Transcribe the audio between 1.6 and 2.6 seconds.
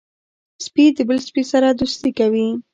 دوستي کوي.